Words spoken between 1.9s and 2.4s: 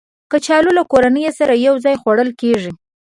خوړل